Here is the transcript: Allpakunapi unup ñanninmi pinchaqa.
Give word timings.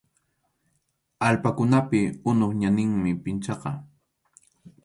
Allpakunapi 1.27 2.01
unup 2.31 2.51
ñanninmi 2.61 3.11
pinchaqa. 3.23 3.71